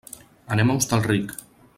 Anem 0.55 0.71
a 0.71 0.77
Hostalric. 0.79 1.37